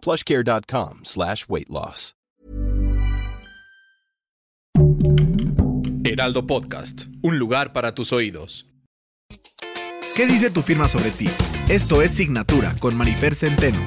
plushcare.com 0.00 1.00
slash 1.04 1.46
weight 1.48 1.68
loss. 1.68 2.14
Heraldo 6.04 6.46
Podcast, 6.46 7.02
un 7.22 7.38
lugar 7.38 7.72
para 7.72 7.94
tus 7.94 8.12
oídos. 8.12 8.66
¿Qué 10.16 10.26
dice 10.26 10.50
tu 10.50 10.62
firma 10.62 10.88
sobre 10.88 11.10
ti? 11.10 11.28
Esto 11.68 12.02
es 12.02 12.12
Signatura 12.12 12.74
con 12.80 12.96
Marifer 12.96 13.34
Centeno, 13.34 13.78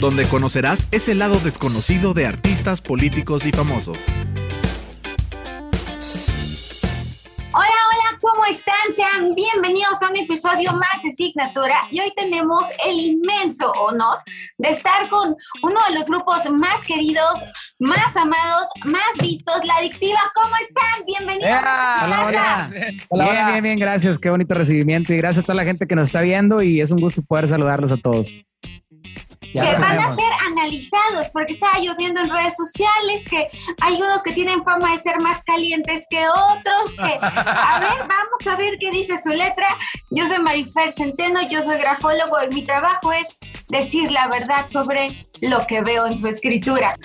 donde 0.00 0.26
conocerás 0.26 0.88
ese 0.92 1.14
lado 1.14 1.40
desconocido 1.40 2.14
de 2.14 2.26
artistas, 2.26 2.80
políticos 2.80 3.46
y 3.46 3.52
famosos. 3.52 3.98
Están? 8.50 8.74
Sean 8.94 9.34
bienvenidos 9.34 10.00
a 10.02 10.08
un 10.08 10.16
episodio 10.16 10.72
más 10.72 11.02
de 11.02 11.10
Signatura 11.10 11.74
y 11.90 11.98
hoy 11.98 12.12
tenemos 12.14 12.62
el 12.84 12.94
inmenso 12.94 13.72
honor 13.72 14.18
de 14.58 14.70
estar 14.70 15.08
con 15.08 15.34
uno 15.62 15.80
de 15.88 15.98
los 15.98 16.04
grupos 16.08 16.48
más 16.52 16.84
queridos, 16.86 17.42
más 17.80 18.16
amados, 18.16 18.68
más 18.84 19.02
vistos, 19.20 19.64
La 19.64 19.74
Adictiva. 19.74 20.20
¿Cómo 20.34 20.54
están? 20.60 21.04
Bienvenidos 21.06 21.50
a 21.50 22.06
su 22.06 22.32
casa. 22.32 22.70
Bien, 23.10 23.46
bien, 23.46 23.62
bien, 23.64 23.78
gracias. 23.78 24.18
Qué 24.18 24.30
bonito 24.30 24.54
recibimiento 24.54 25.12
y 25.12 25.16
gracias 25.16 25.42
a 25.42 25.46
toda 25.46 25.56
la 25.56 25.64
gente 25.64 25.88
que 25.88 25.96
nos 25.96 26.06
está 26.06 26.20
viendo 26.20 26.62
y 26.62 26.80
es 26.80 26.92
un 26.92 27.00
gusto 27.00 27.22
poder 27.22 27.48
saludarlos 27.48 27.90
a 27.90 27.96
todos. 27.96 28.28
Ya 29.54 29.64
que 29.64 29.72
lo 29.72 29.78
van 29.78 29.98
a 29.98 30.14
ser 30.14 30.24
analizados, 30.56 31.28
porque 31.32 31.52
estaba 31.52 31.78
lloviendo 31.78 32.20
en 32.20 32.30
redes 32.30 32.56
sociales 32.56 33.24
que 33.28 33.48
hay 33.80 33.94
unos 33.94 34.22
que 34.22 34.32
tienen 34.32 34.64
fama 34.64 34.92
de 34.92 34.98
ser 34.98 35.20
más 35.20 35.42
calientes 35.42 36.06
que 36.08 36.24
otros, 36.28 36.96
que 36.96 37.18
a 37.20 37.80
ver, 37.80 38.08
vamos 38.08 38.46
a 38.46 38.56
ver 38.56 38.78
qué 38.78 38.90
dice 38.90 39.16
su 39.22 39.30
letra. 39.30 39.68
Yo 40.10 40.26
soy 40.26 40.38
Marifer 40.38 40.92
Centeno, 40.92 41.46
yo 41.48 41.62
soy 41.62 41.78
grafólogo 41.78 42.36
y 42.44 42.54
mi 42.54 42.62
trabajo 42.64 43.12
es 43.12 43.36
decir 43.68 44.10
la 44.10 44.28
verdad 44.28 44.68
sobre 44.68 45.26
lo 45.40 45.66
que 45.66 45.82
veo 45.82 46.06
en 46.06 46.18
su 46.18 46.26
escritura. 46.26 46.96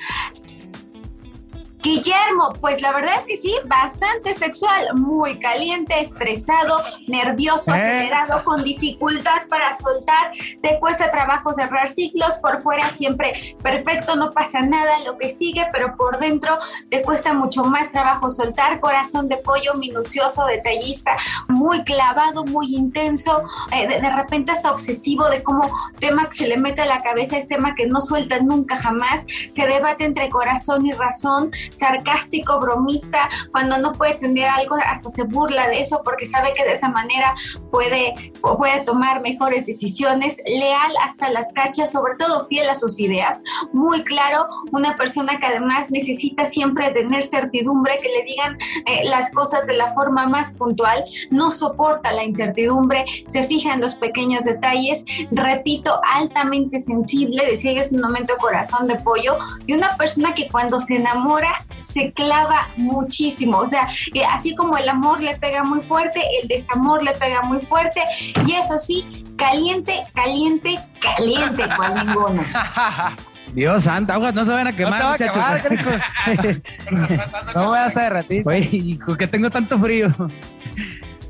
Guillermo, 1.81 2.53
pues 2.61 2.81
la 2.81 2.91
verdad 2.93 3.15
es 3.17 3.25
que 3.25 3.37
sí, 3.37 3.55
bastante 3.65 4.35
sexual, 4.35 4.89
muy 4.95 5.39
caliente, 5.39 5.99
estresado, 5.99 6.83
nervioso, 7.07 7.73
¿Eh? 7.73 7.77
acelerado, 7.77 8.43
con 8.43 8.63
dificultad 8.63 9.47
para 9.49 9.73
soltar, 9.73 10.31
te 10.61 10.79
cuesta 10.79 11.11
trabajo 11.11 11.53
cerrar 11.53 11.87
ciclos, 11.87 12.37
por 12.41 12.61
fuera 12.61 12.87
siempre 12.91 13.33
perfecto, 13.63 14.15
no 14.15 14.31
pasa 14.31 14.61
nada, 14.61 14.99
lo 15.05 15.17
que 15.17 15.29
sigue, 15.29 15.65
pero 15.71 15.95
por 15.97 16.19
dentro 16.19 16.59
te 16.89 17.01
cuesta 17.01 17.33
mucho 17.33 17.63
más 17.63 17.91
trabajo 17.91 18.29
soltar, 18.29 18.79
corazón 18.79 19.27
de 19.27 19.37
pollo, 19.37 19.73
minucioso, 19.73 20.45
detallista, 20.45 21.17
muy 21.47 21.83
clavado, 21.83 22.45
muy 22.45 22.75
intenso, 22.75 23.43
eh, 23.71 23.87
de, 23.87 24.01
de 24.01 24.15
repente 24.15 24.51
hasta 24.51 24.71
obsesivo 24.71 25.27
de 25.29 25.41
cómo 25.41 25.67
tema 25.99 26.29
que 26.29 26.37
se 26.37 26.47
le 26.47 26.57
mete 26.57 26.81
a 26.81 26.85
la 26.85 27.01
cabeza 27.01 27.37
es 27.37 27.47
tema 27.47 27.73
que 27.73 27.87
no 27.87 28.01
suelta 28.01 28.39
nunca 28.39 28.77
jamás, 28.77 29.25
se 29.51 29.65
debate 29.65 30.05
entre 30.05 30.29
corazón 30.29 30.85
y 30.85 30.91
razón, 30.91 31.51
sarcástico, 31.71 32.59
bromista, 32.59 33.29
cuando 33.51 33.77
no 33.77 33.93
puede 33.93 34.15
tener 34.15 34.47
algo, 34.47 34.75
hasta 34.75 35.09
se 35.09 35.23
burla 35.23 35.67
de 35.67 35.81
eso 35.81 36.01
porque 36.03 36.25
sabe 36.25 36.53
que 36.53 36.63
de 36.63 36.73
esa 36.73 36.89
manera 36.89 37.35
puede, 37.69 38.33
puede 38.41 38.81
tomar 38.81 39.21
mejores 39.21 39.65
decisiones, 39.65 40.41
leal 40.45 40.91
hasta 41.03 41.31
las 41.31 41.51
cachas, 41.53 41.91
sobre 41.91 42.15
todo 42.17 42.45
fiel 42.47 42.69
a 42.69 42.75
sus 42.75 42.99
ideas, 42.99 43.41
muy 43.73 44.03
claro, 44.03 44.47
una 44.71 44.97
persona 44.97 45.39
que 45.39 45.47
además 45.47 45.91
necesita 45.91 46.45
siempre 46.45 46.91
tener 46.91 47.23
certidumbre, 47.23 47.99
que 48.01 48.09
le 48.09 48.23
digan 48.23 48.57
eh, 48.85 49.03
las 49.05 49.31
cosas 49.31 49.67
de 49.67 49.73
la 49.73 49.93
forma 49.93 50.27
más 50.27 50.51
puntual, 50.51 51.03
no 51.29 51.51
soporta 51.51 52.11
la 52.11 52.23
incertidumbre, 52.23 53.05
se 53.25 53.43
fija 53.47 53.73
en 53.73 53.81
los 53.81 53.95
pequeños 53.95 54.43
detalles, 54.43 55.03
repito, 55.31 55.99
altamente 56.13 56.79
sensible, 56.79 57.45
decía 57.45 57.73
que 57.73 57.81
es 57.81 57.91
un 57.91 58.01
momento 58.01 58.33
corazón 58.39 58.87
de 58.87 58.95
pollo, 58.95 59.37
y 59.65 59.73
una 59.73 59.95
persona 59.97 60.33
que 60.33 60.49
cuando 60.49 60.79
se 60.79 60.95
enamora 60.95 61.60
se 61.77 62.11
clava 62.13 62.69
muchísimo, 62.77 63.57
o 63.57 63.67
sea, 63.67 63.87
eh, 64.13 64.23
así 64.29 64.55
como 64.55 64.77
el 64.77 64.87
amor 64.87 65.21
le 65.21 65.35
pega 65.37 65.63
muy 65.63 65.81
fuerte, 65.81 66.21
el 66.41 66.47
desamor 66.47 67.03
le 67.03 67.11
pega 67.13 67.41
muy 67.41 67.59
fuerte, 67.61 68.01
y 68.45 68.51
eso 68.53 68.77
sí, 68.77 69.25
caliente, 69.37 70.03
caliente, 70.13 70.77
caliente, 70.99 71.63
cual 71.75 72.05
ninguno. 72.05 72.43
Dios 73.53 73.83
santo, 73.83 74.13
aguas, 74.13 74.33
no 74.33 74.45
se 74.45 74.51
van 74.53 74.67
a 74.67 74.75
quemar, 74.75 75.01
No 75.01 75.07
a 75.07 75.11
muchachos. 75.11 75.35
quemar, 75.35 76.61
No 77.55 77.67
voy 77.67 77.77
a 77.79 77.85
hacer 77.85 78.13
ratito. 78.13 78.49
Oye, 78.49 78.69
hijo, 78.71 79.17
que 79.17 79.27
tengo 79.27 79.49
tanto 79.49 79.77
frío. 79.79 80.13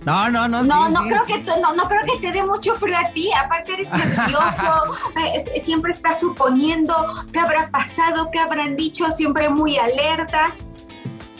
No, 0.05 0.29
no, 0.31 0.47
no. 0.47 0.63
No, 0.63 0.87
sí, 0.87 0.93
no 0.93 1.01
sí. 1.03 1.07
creo 1.09 1.25
que 1.25 1.61
no, 1.61 1.73
no 1.75 1.83
creo 1.87 2.01
que 2.11 2.19
te 2.19 2.31
dé 2.31 2.43
mucho 2.43 2.75
frío 2.75 2.97
a 2.97 3.11
ti. 3.13 3.29
Aparte 3.33 3.73
eres 3.73 3.91
nervioso, 3.91 4.95
eh, 5.15 5.33
es- 5.35 5.63
siempre 5.63 5.91
estás 5.91 6.19
suponiendo 6.21 6.93
qué 7.31 7.39
habrá 7.39 7.69
pasado, 7.69 8.29
qué 8.31 8.39
habrán 8.39 8.75
dicho, 8.75 9.05
siempre 9.11 9.49
muy 9.49 9.77
alerta. 9.77 10.55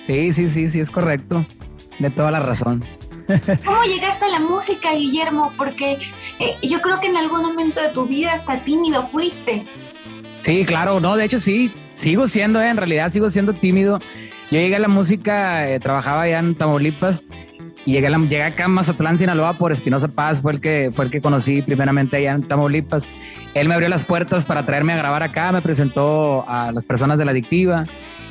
Sí, 0.06 0.32
sí, 0.32 0.50
sí, 0.50 0.70
sí, 0.70 0.80
es 0.80 0.92
correcto. 0.92 1.46
De 2.00 2.10
toda 2.10 2.32
la 2.32 2.40
razón. 2.40 2.84
¿Cómo 3.66 3.84
llegaste 3.84 4.26
a 4.26 4.30
la 4.30 4.40
música, 4.40 4.94
Guillermo? 4.94 5.54
Porque 5.58 6.00
eh, 6.40 6.58
yo 6.62 6.82
creo 6.82 7.00
que 7.00 7.08
en 7.08 7.18
algún 7.18 7.42
momento 7.44 7.82
de 7.82 7.90
tu 7.90 8.06
vida 8.06 8.34
hasta 8.34 8.64
tímido 8.64 9.08
fuiste. 9.08 9.66
Sí, 10.40 10.66
claro, 10.66 11.00
no, 11.00 11.16
de 11.16 11.26
hecho 11.26 11.40
sí, 11.40 11.72
sigo 11.94 12.28
siendo, 12.28 12.60
eh, 12.62 12.70
en 12.70 12.78
realidad 12.78 13.10
sigo 13.10 13.30
siendo 13.30 13.54
tímido. 13.54 14.00
Yo 14.50 14.58
llegué 14.60 14.76
a 14.76 14.80
la 14.80 14.88
música, 14.88 15.70
eh, 15.70 15.80
trabajaba 15.80 16.24
allá 16.24 16.40
en 16.40 16.56
Tamaulipas 16.56 17.24
llegué, 17.86 18.10
llegué 18.10 18.44
acá 18.44 18.66
a 18.66 18.68
Mazatlán, 18.68 19.18
Sinaloa 19.18 19.54
por 19.54 19.72
Espinosa 19.72 20.08
Paz, 20.08 20.42
fue 20.42 20.54
el, 20.54 20.62
que, 20.62 20.92
fue 20.94 21.06
el 21.06 21.12
que 21.12 21.22
conocí 21.22 21.62
primeramente 21.62 22.18
allá 22.18 22.34
en 22.34 22.44
Tamaulipas. 22.48 23.08
Él 23.54 23.68
me 23.68 23.74
abrió 23.74 23.90
las 23.90 24.06
puertas 24.06 24.46
para 24.46 24.66
traerme 24.66 24.94
a 24.94 24.98
grabar 24.98 25.24
acá, 25.24 25.52
me 25.52 25.62
presentó 25.62 26.46
a 26.48 26.72
las 26.72 26.86
personas 26.86 27.20
de 27.20 27.26
la 27.26 27.32
adictiva 27.32 27.84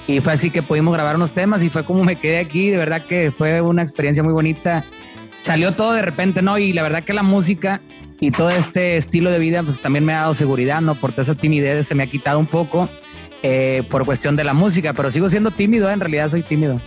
y 0.06 0.20
fue 0.20 0.32
así 0.32 0.50
que 0.50 0.62
pudimos 0.62 0.92
grabar 0.92 1.16
unos 1.16 1.34
temas 1.34 1.62
y 1.62 1.70
fue 1.70 1.84
como 1.84 2.04
me 2.04 2.16
quedé 2.16 2.38
aquí, 2.38 2.70
de 2.70 2.76
verdad 2.76 3.02
que 3.02 3.32
fue 3.36 3.60
una 3.60 3.82
experiencia 3.82 4.22
muy 4.22 4.32
bonita. 4.32 4.84
Salió 5.36 5.72
todo 5.72 5.92
de 5.92 6.02
repente, 6.02 6.42
¿no? 6.42 6.58
Y 6.58 6.72
la 6.72 6.82
verdad 6.82 7.04
que 7.04 7.14
la 7.14 7.22
música 7.22 7.80
y 8.18 8.30
todo 8.30 8.50
este 8.50 8.96
estilo 8.96 9.30
de 9.30 9.38
vida 9.38 9.62
pues 9.62 9.80
también 9.80 10.04
me 10.04 10.12
ha 10.12 10.22
dado 10.22 10.34
seguridad, 10.34 10.80
¿no? 10.80 10.94
Por 10.94 11.12
toda 11.12 11.22
esa 11.22 11.34
timidez 11.34 11.86
se 11.86 11.94
me 11.94 12.02
ha 12.02 12.06
quitado 12.06 12.38
un 12.38 12.46
poco 12.46 12.88
eh, 13.42 13.82
por 13.88 14.04
cuestión 14.04 14.36
de 14.36 14.44
la 14.44 14.52
música, 14.52 14.92
pero 14.92 15.10
sigo 15.10 15.30
siendo 15.30 15.50
tímido, 15.50 15.88
¿eh? 15.88 15.92
en 15.92 16.00
realidad 16.00 16.28
soy 16.28 16.42
tímido. 16.42 16.80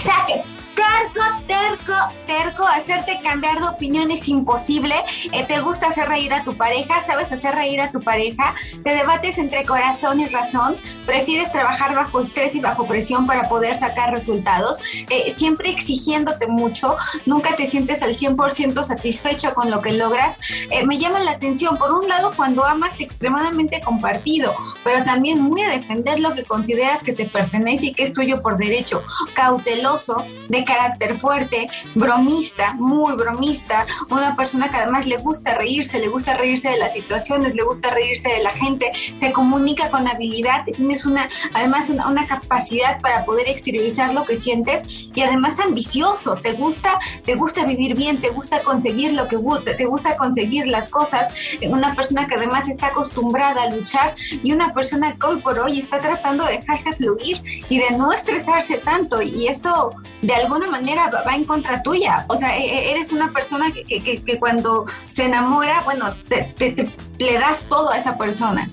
Isaac, 0.00 0.49
terco, 0.90 1.44
terco, 1.46 1.94
terco, 2.26 2.66
hacerte 2.66 3.20
cambiar 3.22 3.60
de 3.60 3.68
opinión 3.68 4.10
es 4.10 4.28
imposible. 4.28 4.94
Eh, 5.32 5.44
te 5.46 5.60
gusta 5.60 5.88
hacer 5.88 6.08
reír 6.08 6.32
a 6.32 6.44
tu 6.44 6.56
pareja, 6.56 7.02
sabes 7.02 7.32
hacer 7.32 7.54
reír 7.54 7.80
a 7.80 7.90
tu 7.90 8.00
pareja, 8.00 8.54
te 8.82 8.94
debates 8.94 9.38
entre 9.38 9.64
corazón 9.64 10.20
y 10.20 10.26
razón, 10.26 10.76
prefieres 11.06 11.52
trabajar 11.52 11.94
bajo 11.94 12.20
estrés 12.20 12.54
y 12.54 12.60
bajo 12.60 12.86
presión 12.86 13.26
para 13.26 13.48
poder 13.48 13.78
sacar 13.78 14.10
resultados, 14.10 14.78
eh, 15.10 15.30
siempre 15.32 15.70
exigiéndote 15.70 16.46
mucho, 16.46 16.96
nunca 17.26 17.56
te 17.56 17.66
sientes 17.66 18.02
al 18.02 18.16
100% 18.16 18.82
satisfecho 18.82 19.54
con 19.54 19.70
lo 19.70 19.80
que 19.82 19.92
logras. 19.92 20.38
Eh, 20.70 20.84
me 20.86 20.98
llama 20.98 21.20
la 21.20 21.32
atención, 21.32 21.76
por 21.76 21.92
un 21.92 22.08
lado, 22.08 22.32
cuando 22.36 22.64
amas 22.64 23.00
extremadamente 23.00 23.80
compartido, 23.80 24.54
pero 24.84 25.04
también 25.04 25.40
muy 25.40 25.62
a 25.62 25.68
defender 25.68 26.20
lo 26.20 26.34
que 26.34 26.44
consideras 26.44 27.02
que 27.02 27.12
te 27.12 27.26
pertenece 27.26 27.86
y 27.86 27.94
que 27.94 28.02
es 28.02 28.12
tuyo 28.12 28.42
por 28.42 28.56
derecho, 28.56 29.02
cauteloso, 29.34 30.24
de 30.48 30.64
carácter 30.64 30.79
fuerte, 31.20 31.68
bromista, 31.94 32.74
muy 32.74 33.14
bromista, 33.14 33.86
una 34.08 34.36
persona 34.36 34.68
que 34.68 34.76
además 34.76 35.06
le 35.06 35.16
gusta 35.18 35.54
reírse, 35.54 35.98
le 35.98 36.08
gusta 36.08 36.36
reírse 36.36 36.70
de 36.70 36.78
las 36.78 36.92
situaciones, 36.92 37.54
le 37.54 37.62
gusta 37.62 37.90
reírse 37.90 38.28
de 38.28 38.42
la 38.42 38.50
gente, 38.50 38.90
se 38.94 39.32
comunica 39.32 39.90
con 39.90 40.06
habilidad, 40.06 40.64
tienes 40.64 41.04
una, 41.04 41.28
además 41.52 41.90
una, 41.90 42.06
una 42.08 42.26
capacidad 42.26 43.00
para 43.00 43.24
poder 43.24 43.48
exteriorizar 43.48 44.14
lo 44.14 44.24
que 44.24 44.36
sientes 44.36 45.10
y 45.14 45.22
además 45.22 45.58
ambicioso, 45.60 46.36
te 46.36 46.52
gusta, 46.52 46.98
te 47.24 47.34
gusta 47.34 47.64
vivir 47.64 47.96
bien, 47.96 48.20
te 48.20 48.30
gusta 48.30 48.62
conseguir 48.62 49.12
lo 49.12 49.28
que 49.28 49.36
te 49.76 49.86
gusta 49.86 50.16
conseguir 50.16 50.66
las 50.66 50.88
cosas, 50.88 51.28
una 51.62 51.94
persona 51.94 52.26
que 52.26 52.34
además 52.34 52.68
está 52.68 52.88
acostumbrada 52.88 53.62
a 53.62 53.70
luchar 53.70 54.14
y 54.42 54.52
una 54.52 54.72
persona 54.72 55.16
que 55.16 55.26
hoy 55.26 55.40
por 55.40 55.58
hoy 55.58 55.78
está 55.78 56.00
tratando 56.00 56.44
de 56.44 56.58
dejarse 56.58 56.92
fluir 56.92 57.40
y 57.68 57.78
de 57.78 57.90
no 57.96 58.12
estresarse 58.12 58.78
tanto 58.78 59.22
y 59.22 59.48
eso 59.48 59.94
de 60.22 60.34
alguna 60.34 60.69
manera 60.70 61.10
va 61.10 61.34
en 61.34 61.44
contra 61.44 61.82
tuya. 61.82 62.24
O 62.28 62.36
sea, 62.36 62.56
e- 62.56 62.64
e- 62.64 62.90
eres 62.92 63.12
una 63.12 63.32
persona 63.32 63.70
que, 63.72 63.84
que- 63.84 64.22
que- 64.22 64.38
cuando 64.38 64.86
se 65.12 65.24
enamora, 65.26 65.82
bueno, 65.84 66.14
te, 66.28 66.54
te- 66.56 66.70
te- 66.72 66.94
le 67.18 67.34
das 67.38 67.66
todo 67.66 67.90
a 67.92 67.98
esa 67.98 68.16
persona. 68.16 68.68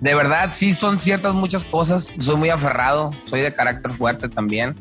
de 0.00 0.14
verdad 0.14 0.50
sí 0.52 0.72
son 0.74 0.98
ciertas 1.00 1.34
muchas 1.34 1.64
cosas. 1.64 2.14
Soy 2.20 2.36
muy 2.36 2.50
aferrado, 2.50 3.10
soy 3.24 3.40
de 3.40 3.52
carácter 3.52 3.90
fuerte 3.92 4.28
también. 4.28 4.76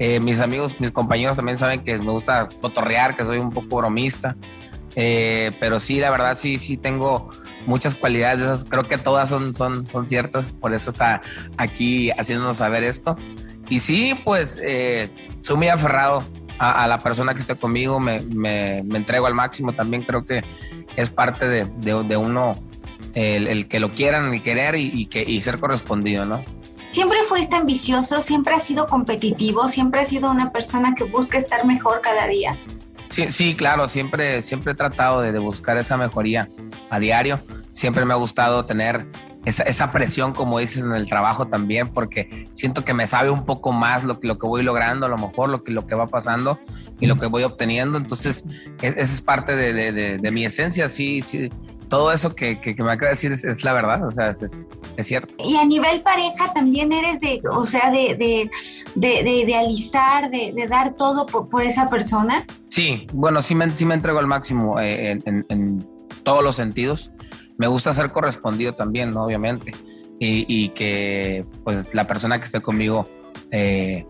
Eh, 0.00 0.18
mis 0.18 0.40
amigos, 0.40 0.74
mis 0.80 0.90
compañeros 0.90 1.36
también 1.36 1.56
saben 1.56 1.84
que 1.84 1.96
me 1.98 2.10
gusta 2.10 2.48
cotorrear, 2.60 3.16
que 3.16 3.24
soy 3.24 3.38
un 3.38 3.50
poco 3.50 3.76
bromista. 3.76 4.34
Eh, 4.96 5.52
pero 5.60 5.78
sí, 5.78 6.00
la 6.00 6.10
verdad, 6.10 6.34
sí, 6.34 6.58
sí 6.58 6.76
tengo 6.76 7.30
muchas 7.66 7.94
cualidades. 7.94 8.64
Creo 8.64 8.82
que 8.88 8.98
todas 8.98 9.28
son, 9.28 9.54
son, 9.54 9.86
son 9.88 10.08
ciertas. 10.08 10.52
Por 10.52 10.74
eso 10.74 10.90
está 10.90 11.22
aquí 11.58 12.10
haciéndonos 12.18 12.56
saber 12.56 12.82
esto. 12.82 13.16
Y 13.68 13.78
sí, 13.78 14.18
pues 14.24 14.60
eh, 14.62 15.10
soy 15.42 15.56
muy 15.56 15.68
aferrado 15.68 16.22
a, 16.58 16.86
la 16.86 16.98
persona 17.00 17.34
que 17.34 17.40
esté 17.40 17.56
conmigo. 17.56 18.00
Me, 18.00 18.20
me, 18.20 18.82
me, 18.84 18.98
entrego 18.98 19.26
al 19.26 19.34
máximo. 19.34 19.72
También 19.72 20.02
creo 20.02 20.24
que 20.24 20.44
es 20.96 21.10
parte 21.10 21.48
de, 21.48 21.64
de, 21.64 22.16
uno 22.16 22.54
el, 23.14 23.46
el, 23.46 23.68
que 23.68 23.80
lo 23.80 23.92
quieran, 23.92 24.32
el 24.32 24.42
querer 24.42 24.76
y, 24.76 24.90
y, 24.92 25.06
que, 25.06 25.22
y 25.22 25.40
ser 25.40 25.58
correspondido, 25.58 26.24
¿no? 26.24 26.44
Siempre 26.90 27.18
fuiste 27.24 27.56
ambicioso, 27.56 28.22
siempre 28.22 28.54
has 28.54 28.64
sido 28.64 28.88
competitivo, 28.88 29.68
siempre 29.68 30.00
has 30.00 30.08
sido 30.08 30.30
una 30.30 30.50
persona 30.50 30.94
que 30.94 31.04
busca 31.04 31.36
estar 31.36 31.66
mejor 31.66 32.00
cada 32.00 32.26
día. 32.26 32.58
Sí, 33.06 33.28
sí, 33.28 33.54
claro, 33.54 33.86
siempre, 33.88 34.42
siempre 34.42 34.72
he 34.72 34.74
tratado 34.74 35.20
de, 35.20 35.38
buscar 35.38 35.78
esa 35.78 35.96
mejoría 35.96 36.48
a 36.90 36.98
diario. 36.98 37.44
Siempre 37.70 38.04
me 38.04 38.14
ha 38.14 38.16
gustado 38.16 38.64
tener 38.66 39.06
esa, 39.46 39.62
esa, 39.62 39.92
presión, 39.92 40.32
como 40.32 40.58
dices, 40.58 40.82
en 40.82 40.92
el 40.92 41.06
trabajo 41.06 41.46
también, 41.46 41.88
porque 41.88 42.28
siento 42.50 42.84
que 42.84 42.92
me 42.92 43.06
sabe 43.06 43.30
un 43.30 43.46
poco 43.46 43.72
más 43.72 44.04
lo, 44.04 44.18
lo 44.20 44.38
que 44.38 44.46
voy 44.46 44.62
logrando, 44.62 45.06
a 45.06 45.08
lo 45.08 45.16
mejor 45.16 45.48
lo 45.48 45.62
que, 45.62 45.72
lo 45.72 45.86
que 45.86 45.94
va 45.94 46.08
pasando 46.08 46.58
y 47.00 47.06
lo 47.06 47.18
que 47.18 47.26
voy 47.26 47.44
obteniendo. 47.44 47.96
Entonces, 47.96 48.44
esa 48.82 49.00
es 49.00 49.20
parte 49.20 49.56
de, 49.56 49.72
de, 49.72 50.18
de, 50.18 50.30
mi 50.30 50.44
esencia. 50.44 50.88
Sí, 50.88 51.22
sí, 51.22 51.48
todo 51.88 52.12
eso 52.12 52.34
que, 52.34 52.60
que, 52.60 52.74
me 52.82 52.92
acaba 52.92 53.06
de 53.06 53.10
decir 53.10 53.32
es, 53.32 53.64
la 53.64 53.72
verdad, 53.72 54.04
o 54.04 54.10
sea, 54.10 54.28
es, 54.28 54.66
es, 54.96 55.06
cierto. 55.06 55.32
Y 55.38 55.56
a 55.56 55.64
nivel 55.64 56.02
pareja 56.02 56.52
también 56.52 56.92
eres 56.92 57.20
de, 57.20 57.40
o 57.52 57.64
sea, 57.64 57.90
de, 57.90 58.16
de, 58.16 59.22
de 59.22 59.30
idealizar, 59.30 60.30
de, 60.30 60.66
dar 60.68 60.94
todo 60.94 61.26
por, 61.26 61.48
por, 61.48 61.62
esa 61.62 61.88
persona. 61.88 62.44
Sí, 62.68 63.06
bueno, 63.12 63.40
sí 63.42 63.54
me, 63.54 63.70
sí 63.76 63.84
me 63.84 63.94
entrego 63.94 64.18
al 64.18 64.26
máximo 64.26 64.80
eh, 64.80 65.12
en, 65.24 65.46
en, 65.48 65.96
todos 66.24 66.42
los 66.42 66.56
sentidos. 66.56 67.12
Me 67.58 67.66
gusta 67.66 67.92
ser 67.92 68.12
correspondido 68.12 68.74
también, 68.74 69.10
¿no? 69.12 69.24
obviamente, 69.24 69.72
y, 70.18 70.68
que 70.70 71.44
pues 71.64 71.94
la 71.94 72.06
persona 72.06 72.38
que 72.38 72.44
esté 72.44 72.60
conmigo 72.60 73.08
eh, 73.50 74.06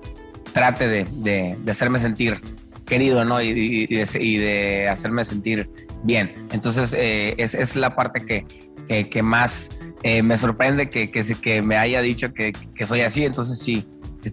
trate 0.53 1.07
de, 1.07 1.57
hacerme 1.69 1.99
sentir 1.99 2.41
querido, 2.85 3.25
¿no? 3.25 3.43
Y, 3.43 3.87
de, 3.87 4.89
hacerme 4.89 5.25
sentir 5.25 5.69
bien. 6.05 6.49
Entonces, 6.53 6.95
eh, 6.97 7.35
es, 7.39 7.77
la 7.77 7.97
parte 7.97 8.25
que, 8.25 9.09
que, 9.09 9.23
más 9.23 9.71
eh, 10.03 10.23
me 10.23 10.39
sorprende 10.39 10.89
que, 10.89 11.11
que, 11.11 11.63
me 11.63 11.77
haya 11.77 12.01
dicho 12.01 12.33
que, 12.33 12.53
que 12.53 12.87
soy 12.87 13.01
así. 13.01 13.25
Entonces, 13.25 13.59
sí, 13.59 13.85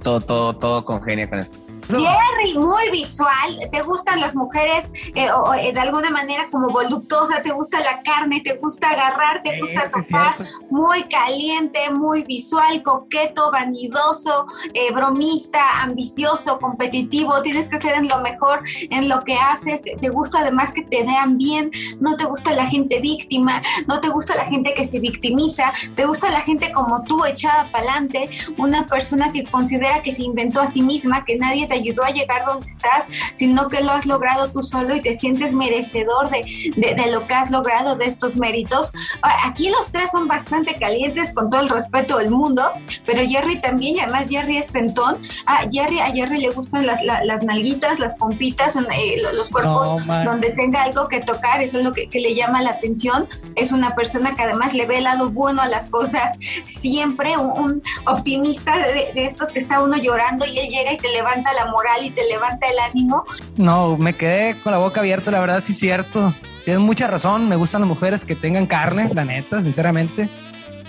todo, 0.02 0.22
todo, 0.22 0.58
todo 0.58 0.86
congenia 0.86 1.28
con 1.30 1.40
esto. 1.40 1.60
Jerry, 2.00 2.58
muy 2.58 2.90
visual. 2.92 3.60
¿Te 3.72 3.82
gustan 3.82 4.20
las 4.20 4.36
mujeres 4.36 4.92
eh, 5.16 5.32
o, 5.32 5.54
eh, 5.54 5.74
de 5.74 5.80
alguna 5.80 6.10
manera 6.10 6.48
como 6.50 6.70
voluptuosa? 6.70 7.42
¿Te 7.42 7.52
gusta 7.52 7.80
la 7.80 8.02
carne? 8.02 8.42
¿Te 8.42 8.58
gusta 8.58 8.90
agarrar? 8.90 9.42
¿Te 9.44 9.60
gusta 9.60 9.90
tocar? 9.90 10.36
muy 10.70 11.04
caliente, 11.04 11.92
muy 11.92 12.24
visual, 12.24 12.82
coqueto, 12.84 13.52
vanidoso, 13.52 14.46
eh, 14.74 14.92
bromista, 14.94 15.82
ambicioso, 15.82 16.60
competitivo. 16.60 17.42
Tienes 17.42 17.70
que 17.70 17.80
ser 17.80 17.96
en 17.96 18.08
lo 18.08 18.20
mejor 18.20 18.64
en 18.90 19.10
lo 19.10 19.24
que 19.24 19.36
haces. 19.36 19.84
Te 19.84 20.10
gusta 20.10 20.40
además 20.40 20.74
que 20.74 20.84
te 20.84 21.04
vean 21.04 21.38
bien. 21.38 21.72
No 22.00 22.16
te 22.18 22.26
gusta 22.26 22.54
la 22.54 22.68
gente 22.68 23.00
víctima. 23.00 23.62
No 23.88 24.02
te 24.02 24.10
gusta 24.10 24.36
la 24.36 24.46
gente 24.46 24.74
que 24.74 24.86
se 24.86 25.00
victimiza. 25.00 25.74
Te 25.96 26.06
gusta 26.06 26.32
la 26.32 26.42
gente 26.42 26.72
como 26.72 27.04
tú, 27.04 27.24
echada 27.26 27.68
para 27.72 27.84
adelante. 27.84 28.30
Una 28.58 28.88
persona 28.88 29.32
que 29.32 29.44
considera 29.46 30.02
que 30.02 30.14
se 30.14 30.24
inventó 30.24 30.62
a 30.62 30.68
sí 30.68 30.82
misma, 30.82 31.26
que 31.26 31.38
nadie 31.38 31.68
te 31.68 31.76
ayudó 31.84 32.04
a 32.04 32.10
llegar 32.10 32.46
donde 32.46 32.68
estás, 32.68 33.06
sino 33.36 33.70
que 33.70 33.82
lo 33.82 33.92
has 33.92 34.06
logrado 34.06 34.50
tú 34.50 34.62
solo 34.64 34.96
y 34.96 35.02
te 35.02 35.16
sientes 35.16 35.54
merecedor 35.54 36.30
de, 36.30 36.74
de, 36.76 37.12
lo 37.12 37.28
que 37.28 37.34
has 37.34 37.52
logrado, 37.52 37.96
de 37.96 38.06
estos 38.06 38.36
méritos. 38.36 38.92
Aquí 39.22 39.70
los 39.70 39.92
tres 39.92 40.12
son 40.12 40.28
bastante 40.28 40.76
calientes, 40.76 41.34
con 41.34 41.50
todo 41.50 41.62
el 41.62 41.70
respeto 41.70 42.18
del 42.18 42.30
mundo, 42.30 42.72
pero 43.06 43.22
Jerry 43.22 43.62
también, 43.62 43.98
y 43.98 44.00
además 44.00 44.28
Jerry 44.30 44.58
es 44.58 44.68
tentón. 44.68 45.22
A 45.46 45.66
Jerry, 45.72 46.00
a 46.00 46.12
Jerry 46.12 46.40
le 46.40 46.50
gustan 46.50 46.86
las, 46.86 47.02
las, 47.04 47.44
nalguitas, 47.44 48.00
las 48.00 48.16
pompitas, 48.16 48.76
eh, 48.76 49.22
los 49.34 49.50
cuerpos 49.50 50.06
donde 50.24 50.52
tenga 50.52 50.84
algo 50.84 51.08
que 51.08 51.20
tocar, 51.22 51.62
eso 51.62 51.80
es 51.80 51.84
lo 51.84 51.94
que, 51.94 52.10
que 52.10 52.20
le 52.20 52.36
llama 52.36 52.62
la 52.62 52.72
atención. 52.72 53.28
Es 53.56 53.72
una 53.72 53.96
persona 53.96 54.36
que 54.36 54.44
además 54.44 54.74
le 54.74 54.86
ve 54.86 54.98
el 54.98 55.04
lado 55.06 55.30
bueno 55.32 55.62
a 55.62 55.68
las 55.68 55.90
cosas, 55.90 56.38
siempre 56.70 57.38
un, 57.38 57.82
optimista 58.06 58.78
de, 58.78 59.12
de, 59.14 59.26
estos 59.26 59.52
que 59.52 59.60
está 59.60 59.82
uno 59.82 59.98
llorando 59.98 60.46
y 60.46 60.58
él 60.60 60.70
llega 60.70 60.94
y 60.94 60.98
te 60.98 61.10
levanta 61.10 61.54
la 61.54 61.63
moral 61.66 62.04
y 62.06 62.12
te 62.12 62.28
levanta 62.28 62.68
el 62.68 62.80
ánimo. 62.80 63.26
No, 63.58 63.98
me 63.98 64.14
quedé 64.14 64.60
con 64.62 64.72
la 64.72 64.78
boca 64.78 65.00
abierta, 65.00 65.32
la 65.32 65.40
verdad 65.40 65.62
sí 65.62 65.74
es 65.74 65.80
cierto. 65.80 66.34
Tienes 66.66 66.82
mucha 66.82 67.08
razón, 67.08 67.50
me 67.50 67.56
gustan 67.56 67.82
las 67.82 67.90
mujeres 67.90 68.24
que 68.24 68.36
tengan 68.36 68.66
carne, 68.66 69.10
la 69.14 69.26
neta, 69.26 69.62
sinceramente. 69.62 70.30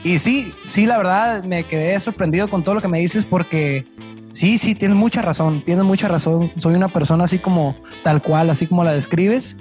Y 0.05 0.19
sí, 0.19 0.55
sí, 0.65 0.87
la 0.87 0.99
verdad 0.99 1.43
me 1.45 1.65
quedé 1.65 1.99
sorprendido 1.99 2.49
con 2.49 2.63
todo 2.63 2.77
lo 2.77 2.83
que 2.83 2.89
me 2.89 2.99
dices 2.99 3.27
porque 3.27 3.87
sí, 4.33 4.59
sí, 4.59 4.75
tienes 4.75 4.97
mucha 4.97 5.23
razón, 5.23 5.65
tienes 5.65 5.85
mucha 5.85 6.09
razón. 6.09 6.53
Soy 6.57 6.75
una 6.75 6.89
persona 6.89 7.25
así 7.25 7.39
como 7.39 7.75
tal 8.03 8.23
cual, 8.23 8.51
así 8.51 8.67
como 8.67 8.85
la 8.85 8.93
describes. 8.93 9.57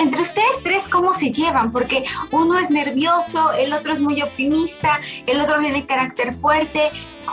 Entre 0.00 0.22
ustedes 0.22 0.62
tres, 0.64 0.88
¿cómo 0.88 1.12
se 1.14 1.30
llevan? 1.30 1.70
Porque 1.70 2.04
uno 2.30 2.58
es 2.58 2.70
nervioso, 2.70 3.52
el 3.52 3.72
otro 3.72 3.92
es 3.92 4.00
muy 4.00 4.22
optimista, 4.22 4.98
el 5.26 5.40
otro 5.40 5.58
tiene 5.58 5.86
carácter 5.86 6.32
fuerte. 6.32 6.90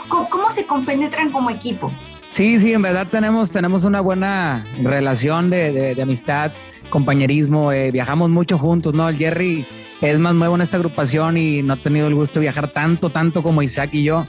¿Cómo 0.08 0.50
se 0.50 0.66
compenetran 0.66 1.32
como 1.32 1.48
equipo? 1.48 1.90
Sí, 2.28 2.58
sí, 2.58 2.72
en 2.72 2.82
verdad 2.82 3.06
tenemos, 3.10 3.50
tenemos 3.50 3.84
una 3.84 4.00
buena 4.00 4.64
relación 4.82 5.48
de, 5.48 5.94
de, 5.94 6.02
amistad, 6.02 6.52
compañerismo, 6.90 7.72
eh, 7.72 7.90
viajamos 7.92 8.30
mucho 8.30 8.58
juntos, 8.58 8.94
¿no? 8.94 9.08
El 9.08 9.16
Jerry 9.16 9.64
es 10.00 10.18
más 10.18 10.34
nuevo 10.34 10.56
en 10.56 10.60
esta 10.60 10.76
agrupación 10.76 11.36
y 11.36 11.62
no 11.62 11.74
ha 11.74 11.76
tenido 11.76 12.06
el 12.08 12.14
gusto 12.14 12.34
de 12.34 12.40
viajar 12.40 12.68
tanto, 12.72 13.10
tanto 13.10 13.42
como 13.42 13.62
Isaac 13.62 13.90
y 13.92 14.02
yo. 14.02 14.26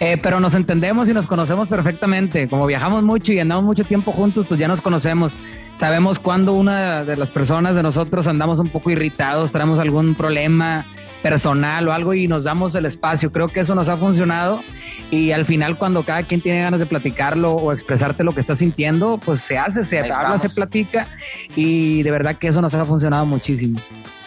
Eh, 0.00 0.16
pero 0.22 0.38
nos 0.38 0.54
entendemos 0.54 1.08
y 1.08 1.14
nos 1.14 1.26
conocemos 1.26 1.66
perfectamente. 1.66 2.48
Como 2.48 2.66
viajamos 2.66 3.02
mucho 3.02 3.32
y 3.32 3.40
andamos 3.40 3.64
mucho 3.64 3.84
tiempo 3.84 4.12
juntos, 4.12 4.46
pues 4.48 4.60
ya 4.60 4.68
nos 4.68 4.80
conocemos. 4.80 5.38
Sabemos 5.74 6.20
cuando 6.20 6.52
una 6.52 7.02
de 7.02 7.16
las 7.16 7.30
personas 7.30 7.74
de 7.74 7.82
nosotros 7.82 8.28
andamos 8.28 8.60
un 8.60 8.68
poco 8.68 8.90
irritados, 8.90 9.50
tenemos 9.50 9.80
algún 9.80 10.14
problema, 10.14 10.84
personal 11.22 11.88
o 11.88 11.92
algo 11.92 12.14
y 12.14 12.28
nos 12.28 12.44
damos 12.44 12.74
el 12.74 12.86
espacio. 12.86 13.32
Creo 13.32 13.48
que 13.48 13.60
eso 13.60 13.74
nos 13.74 13.88
ha 13.88 13.96
funcionado 13.96 14.62
y 15.10 15.32
al 15.32 15.44
final 15.44 15.76
cuando 15.78 16.04
cada 16.04 16.22
quien 16.22 16.40
tiene 16.40 16.62
ganas 16.62 16.80
de 16.80 16.86
platicarlo 16.86 17.52
o 17.52 17.72
expresarte 17.72 18.24
lo 18.24 18.32
que 18.32 18.40
está 18.40 18.54
sintiendo, 18.54 19.18
pues 19.18 19.40
se 19.40 19.58
hace, 19.58 19.84
se 19.84 19.98
habla, 19.98 20.38
se 20.38 20.50
platica 20.50 21.08
y 21.54 22.02
de 22.02 22.10
verdad 22.10 22.36
que 22.36 22.48
eso 22.48 22.60
nos 22.60 22.74
ha 22.74 22.84
funcionado 22.84 23.26
muchísimo. 23.26 23.80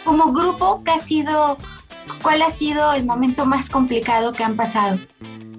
Como 0.04 0.32
grupo, 0.32 0.82
¿qué 0.84 0.92
ha 0.92 0.98
sido, 0.98 1.58
¿cuál 2.22 2.42
ha 2.42 2.50
sido 2.50 2.92
el 2.92 3.04
momento 3.04 3.46
más 3.46 3.70
complicado 3.70 4.32
que 4.32 4.44
han 4.44 4.56
pasado? 4.56 4.98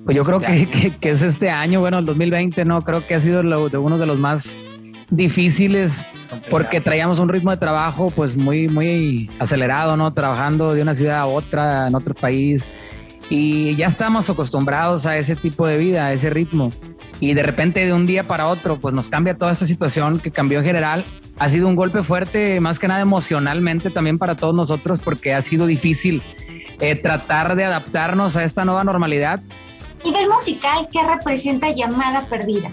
Pues 0.05 0.17
yo 0.17 0.25
creo 0.25 0.39
que, 0.39 0.93
que, 0.99 1.09
es 1.09 1.21
este 1.21 1.49
año, 1.49 1.79
bueno, 1.79 1.99
el 1.99 2.05
2020, 2.05 2.65
¿no? 2.65 2.83
Creo 2.83 3.07
que 3.07 3.15
ha 3.15 3.21
sido 3.21 3.41
lo, 3.41 3.69
de 3.69 3.77
uno 3.77 3.97
de 3.97 4.05
los 4.05 4.19
más 4.19 4.57
difíciles 5.15 6.05
porque 6.49 6.81
traíamos 6.81 7.19
un 7.19 7.29
ritmo 7.29 7.51
de 7.51 7.57
trabajo 7.57 8.09
pues 8.09 8.35
muy, 8.35 8.67
muy 8.67 9.29
acelerado, 9.39 9.97
¿no? 9.97 10.13
Trabajando 10.13 10.73
de 10.73 10.81
una 10.81 10.93
ciudad 10.93 11.19
a 11.19 11.25
otra, 11.25 11.87
en 11.87 11.95
otro 11.95 12.13
país. 12.13 12.67
Y 13.29 13.75
ya 13.75 13.87
estamos 13.87 14.29
acostumbrados 14.29 15.05
a 15.05 15.17
ese 15.17 15.35
tipo 15.35 15.65
de 15.65 15.77
vida, 15.77 16.07
a 16.07 16.13
ese 16.13 16.29
ritmo. 16.29 16.71
Y 17.19 17.33
de 17.33 17.43
repente 17.43 17.85
de 17.85 17.93
un 17.93 18.05
día 18.05 18.27
para 18.27 18.47
otro 18.47 18.79
pues 18.79 18.93
nos 18.93 19.09
cambia 19.09 19.37
toda 19.37 19.51
esta 19.51 19.65
situación 19.65 20.19
que 20.19 20.31
cambió 20.31 20.59
en 20.59 20.65
general. 20.65 21.05
Ha 21.39 21.49
sido 21.49 21.67
un 21.67 21.75
golpe 21.75 22.03
fuerte, 22.03 22.59
más 22.59 22.79
que 22.79 22.87
nada 22.87 23.01
emocionalmente 23.01 23.89
también 23.89 24.17
para 24.17 24.35
todos 24.35 24.53
nosotros 24.53 24.99
porque 24.99 25.33
ha 25.33 25.41
sido 25.41 25.65
difícil 25.65 26.21
eh, 26.79 26.95
tratar 26.95 27.55
de 27.55 27.63
adaptarnos 27.63 28.35
a 28.37 28.43
esta 28.43 28.65
nueva 28.65 28.83
normalidad. 28.83 29.41
Nivel 30.03 30.27
musical, 30.27 30.89
¿qué 30.91 31.01
representa 31.01 31.71
Llamada 31.71 32.25
Perdida? 32.25 32.69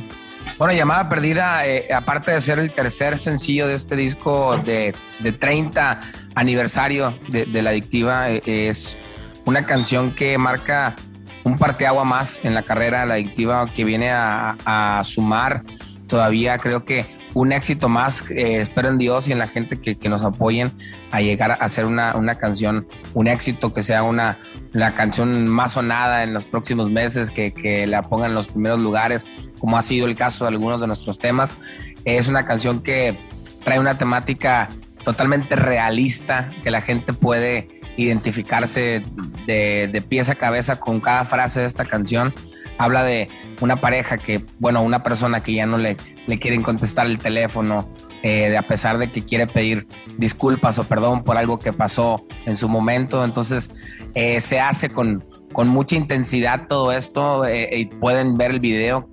Bueno, 0.61 0.75
Llamada 0.75 1.09
Perdida, 1.09 1.67
eh, 1.67 1.89
aparte 1.91 2.33
de 2.33 2.41
ser 2.43 2.59
el 2.59 2.71
tercer 2.71 3.17
sencillo 3.17 3.67
de 3.67 3.73
este 3.73 3.97
disco 3.97 4.59
de, 4.59 4.95
de 5.21 5.33
30 5.33 6.01
aniversario 6.35 7.19
de, 7.29 7.63
La 7.63 7.71
Adictiva, 7.71 8.31
eh, 8.31 8.43
es 8.45 8.99
una 9.47 9.65
canción 9.65 10.15
que 10.15 10.37
marca 10.37 10.97
un 11.45 11.57
parteagua 11.57 12.05
más 12.05 12.45
en 12.45 12.53
la 12.55 12.63
carrera 12.63 13.01
de 13.01 13.07
La 13.07 13.15
Adictiva 13.15 13.67
que 13.75 13.85
viene 13.85 14.11
a, 14.11 14.59
a 14.67 15.03
sumar. 15.03 15.65
Todavía 16.07 16.59
creo 16.59 16.85
que 16.85 17.07
un 17.35 17.53
éxito 17.53 17.89
más, 17.89 18.29
eh, 18.31 18.61
espero 18.61 18.89
en 18.89 18.99
Dios 18.99 19.29
y 19.29 19.33
en 19.33 19.39
la 19.39 19.47
gente 19.47 19.81
que, 19.81 19.97
que, 19.97 20.09
nos 20.09 20.25
apoyen 20.25 20.73
a 21.11 21.21
llegar 21.21 21.53
a 21.53 21.55
hacer 21.55 21.85
una, 21.85 22.17
una 22.17 22.35
canción, 22.37 22.87
un 23.15 23.29
éxito, 23.29 23.73
que 23.73 23.83
sea 23.83 24.03
una 24.03 24.39
la 24.73 24.95
canción 24.95 25.49
más 25.49 25.73
sonada 25.73 26.23
en 26.23 26.33
los 26.33 26.47
próximos 26.47 26.91
meses, 26.91 27.31
que, 27.31 27.53
que 27.53 27.87
la 27.87 28.09
pongan 28.09 28.31
en 28.31 28.35
los 28.35 28.49
primeros 28.49 28.81
lugares, 28.81 29.27
como 29.59 29.77
ha 29.77 29.83
sido 29.83 30.07
el 30.07 30.17
caso 30.17 30.45
de 30.45 30.49
algunos 30.49 30.81
de 30.81 30.87
nuestros 30.87 31.19
temas. 31.19 31.57
Es 32.05 32.29
una 32.29 32.47
canción 32.47 32.83
que 32.83 33.19
trae 33.65 33.79
una 33.79 33.99
temática 33.99 34.69
totalmente 35.05 35.57
realista, 35.57 36.53
que 36.63 36.71
la 36.71 36.83
gente 36.83 37.13
puede 37.13 37.69
identificarse 37.97 39.03
de, 39.47 39.89
de 39.91 40.03
pies 40.03 40.31
a 40.31 40.35
cabeza 40.35 40.79
con 40.79 41.01
cada 41.01 41.25
frase 41.25 41.61
de 41.61 41.67
esta 41.67 41.85
canción. 41.85 42.35
Habla 42.81 43.05
de 43.05 43.29
una 43.61 43.77
pareja 43.77 44.17
que, 44.17 44.41
bueno, 44.59 44.83
una 44.83 45.03
persona 45.03 45.43
que 45.43 45.53
ya 45.53 45.67
no 45.67 45.77
le, 45.77 45.97
le 46.27 46.39
quieren 46.39 46.63
contestar 46.63 47.07
el 47.07 47.19
teléfono, 47.19 47.95
eh, 48.23 48.51
de 48.51 48.59
a 48.59 48.63
pesar 48.63 48.99
de 48.99 49.11
que 49.11 49.25
quiere 49.25 49.47
pedir 49.47 49.89
disculpas 50.19 50.79
o 50.79 50.85
perdón 50.85 51.25
por 51.25 51.39
algo 51.39 51.59
que 51.59 51.73
pasó 51.73 52.27
en 52.45 52.57
su 52.57 52.69
momento. 52.69 53.25
Entonces 53.25 53.71
eh, 54.15 54.43
se 54.43 54.61
hace 54.61 54.91
con, 54.91 55.25
con 55.53 55.69
mucha 55.69 55.97
intensidad 55.97 56.67
todo 56.69 56.93
esto 56.93 57.47
eh, 57.47 57.69
y 57.79 57.87
pueden 57.87 58.37
ver 58.37 58.51
el 58.51 58.61
video. 58.61 59.09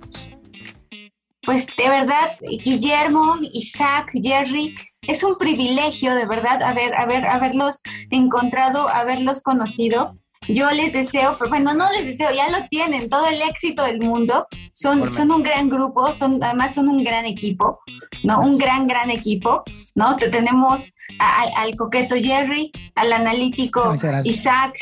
Pues 1.42 1.66
de 1.74 1.88
verdad, 1.88 2.36
Guillermo, 2.62 3.36
Isaac, 3.54 4.10
Jerry, 4.12 4.74
es 5.00 5.24
un 5.24 5.38
privilegio 5.38 6.14
de 6.14 6.26
verdad 6.26 6.62
haber, 6.62 6.94
haber, 6.94 7.26
haberlos 7.26 7.80
encontrado, 8.10 8.88
haberlos 8.90 9.40
conocido. 9.40 10.18
Yo 10.48 10.70
les 10.70 10.94
deseo, 10.94 11.36
bueno, 11.48 11.74
no 11.74 11.90
les 11.92 12.06
deseo, 12.06 12.30
ya 12.34 12.48
lo 12.50 12.66
tienen, 12.68 13.10
todo 13.10 13.26
el 13.26 13.42
éxito 13.42 13.84
del 13.84 14.00
mundo. 14.00 14.46
Son, 14.72 15.12
son 15.12 15.30
un 15.30 15.42
gran 15.42 15.68
grupo, 15.68 16.14
son, 16.14 16.42
además 16.42 16.74
son 16.74 16.88
un 16.88 17.04
gran 17.04 17.26
equipo, 17.26 17.80
¿no? 18.24 18.40
Un 18.40 18.56
gran, 18.56 18.86
gran 18.86 19.10
equipo, 19.10 19.62
¿no? 19.94 20.16
Te 20.16 20.28
tenemos 20.30 20.94
al 21.18 21.76
coqueto 21.76 22.16
Jerry, 22.16 22.72
al 22.94 23.12
analítico 23.12 23.94
Isaac, 24.24 24.78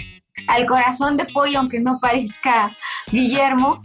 al 0.46 0.66
corazón 0.66 1.16
de 1.16 1.24
pollo, 1.24 1.58
aunque 1.58 1.80
no 1.80 1.98
parezca 2.00 2.76
Guillermo, 3.10 3.80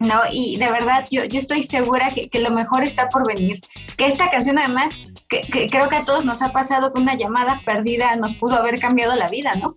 ¿no? 0.00 0.20
Y 0.32 0.56
de 0.56 0.70
verdad, 0.70 1.06
yo, 1.10 1.24
yo 1.24 1.38
estoy 1.38 1.62
segura 1.62 2.10
que, 2.10 2.28
que, 2.28 2.40
lo 2.40 2.50
mejor 2.50 2.82
está 2.82 3.08
por 3.08 3.24
venir. 3.24 3.60
Que 3.96 4.06
esta 4.06 4.30
canción, 4.30 4.58
además, 4.58 4.98
que, 5.28 5.42
que, 5.42 5.68
creo 5.68 5.88
que 5.88 5.96
a 5.96 6.04
todos 6.04 6.24
nos 6.24 6.42
ha 6.42 6.52
pasado 6.52 6.92
que 6.92 7.00
una 7.00 7.14
llamada 7.14 7.60
perdida 7.64 8.16
nos 8.16 8.34
pudo 8.34 8.56
haber 8.56 8.80
cambiado 8.80 9.14
la 9.14 9.28
vida, 9.28 9.54
¿no? 9.54 9.76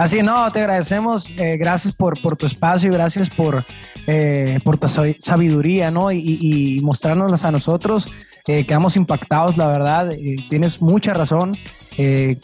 Así, 0.00 0.22
no, 0.22 0.50
te 0.50 0.60
agradecemos, 0.60 1.28
eh, 1.36 1.58
gracias 1.58 1.92
por, 1.92 2.18
por 2.22 2.34
tu 2.34 2.46
espacio, 2.46 2.90
gracias 2.90 3.28
por, 3.28 3.62
eh, 4.06 4.58
por 4.64 4.78
tu 4.78 4.88
sabiduría, 5.18 5.90
¿no? 5.90 6.10
Y, 6.10 6.38
y 6.40 6.80
mostrarnos 6.80 7.44
a 7.44 7.50
nosotros. 7.50 8.08
Eh, 8.46 8.64
quedamos 8.64 8.96
impactados, 8.96 9.58
la 9.58 9.66
verdad, 9.66 10.10
eh, 10.10 10.36
tienes 10.48 10.80
mucha 10.80 11.12
razón. 11.12 11.52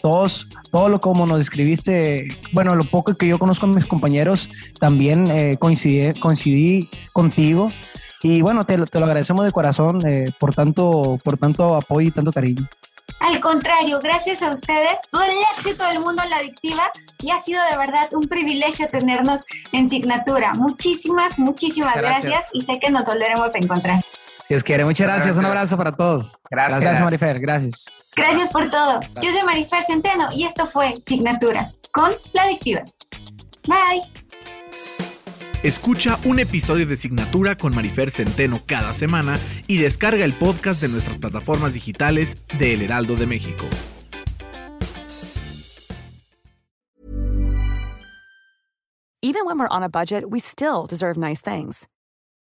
Todos, 0.02 0.48
todo 0.70 0.90
lo 0.90 1.00
como 1.00 1.25
nos 1.25 1.38
describiste, 1.38 2.28
bueno, 2.52 2.75
lo 2.75 2.84
poco 2.84 3.14
que 3.14 3.26
yo 3.26 3.38
conozco 3.38 3.64
a 3.64 3.70
mis 3.70 3.86
compañeros, 3.86 4.50
también 4.78 5.56
coincidí, 5.56 6.90
contigo. 7.14 7.70
Y 8.22 8.42
bueno, 8.42 8.66
te, 8.66 8.76
te 8.76 8.98
lo 8.98 9.06
agradecemos 9.06 9.46
de 9.46 9.52
corazón 9.52 10.02
por, 10.38 10.54
tanto, 10.54 11.18
por 11.25 11.38
tanto 11.38 11.75
apoyo 11.75 12.08
y 12.08 12.10
tanto 12.10 12.34
cariño. 12.34 12.68
Al 13.20 13.40
contrario, 13.40 14.00
gracias 14.02 14.42
a 14.42 14.52
ustedes, 14.52 14.99
todo 15.11 15.23
el 15.23 15.38
éxito 15.56 15.87
del 15.87 16.00
mundo 16.00 16.23
en 16.23 16.30
la 16.30 16.37
adictiva 16.37 16.90
y 17.23 17.30
ha 17.30 17.38
sido 17.38 17.62
de 17.70 17.78
verdad 17.78 18.08
un 18.12 18.28
privilegio 18.28 18.88
tenernos 18.88 19.42
en 19.73 19.88
Signatura. 19.88 20.52
Muchísimas, 20.54 21.38
muchísimas 21.38 21.96
gracias, 21.96 22.25
gracias 22.25 22.50
y 22.52 22.62
sé 22.62 22.78
que 22.78 22.90
nos 22.90 23.04
volveremos 23.04 23.54
a 23.54 23.58
encontrar. 23.58 24.04
Si 24.46 24.54
os 24.54 24.62
quiere, 24.62 24.85
muchas 24.85 25.06
gracias. 25.06 25.25
gracias. 25.25 25.38
Un 25.38 25.46
abrazo 25.46 25.76
para 25.76 25.92
todos. 25.92 26.38
Gracias. 26.50 26.80
Gracias, 26.80 27.04
Marifer. 27.04 27.40
Gracias. 27.40 27.87
Gracias 28.14 28.50
por 28.50 28.70
todo. 28.70 29.00
Yo 29.20 29.32
soy 29.32 29.42
Marifer 29.44 29.82
Centeno 29.82 30.28
y 30.32 30.44
esto 30.44 30.66
fue 30.66 30.94
Signatura 31.00 31.73
con 31.92 32.12
La 32.32 32.42
Adictiva. 32.42 32.85
Bye. 33.66 34.25
Escucha 35.66 36.20
un 36.25 36.38
episodio 36.38 36.87
de 36.87 36.96
Signatura 36.96 37.58
con 37.58 37.75
Marifer 37.75 38.12
Centeno 38.12 38.62
cada 38.66 38.94
semana 38.94 39.37
y 39.66 39.78
descarga 39.78 40.25
el 40.25 40.38
podcast 40.38 40.80
de 40.80 40.87
nuestras 40.87 41.18
plataformas 41.18 41.75
digitales 41.75 42.37
de 42.56 42.75
El 42.75 42.82
Heraldo 42.82 43.16
de 43.16 43.26
México. 43.26 43.66
Even 49.20 49.44
when 49.44 49.58
we're 49.58 49.66
on 49.68 49.82
a 49.82 49.88
budget, 49.88 50.30
we 50.30 50.38
still 50.38 50.87
deserve 50.88 51.16
nice 51.16 51.40
things. 51.40 51.88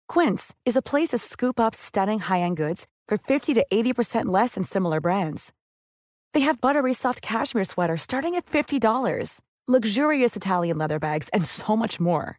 Quince 0.06 0.54
is 0.66 0.76
a 0.76 0.82
place 0.82 1.08
to 1.08 1.16
scoop 1.16 1.58
up 1.58 1.74
stunning 1.74 2.20
high-end 2.20 2.58
goods 2.58 2.86
for 3.08 3.16
50 3.16 3.54
to 3.54 3.64
80% 3.72 4.26
less 4.26 4.56
than 4.56 4.64
similar 4.64 5.00
brands. 5.00 5.50
They 6.34 6.40
have 6.40 6.60
buttery 6.60 6.92
soft 6.92 7.22
cashmere 7.22 7.64
sweaters 7.64 8.02
starting 8.02 8.34
at 8.34 8.44
$50, 8.44 9.40
luxurious 9.66 10.36
Italian 10.36 10.76
leather 10.76 10.98
bags, 10.98 11.30
and 11.32 11.46
so 11.46 11.74
much 11.74 11.98
more. 11.98 12.38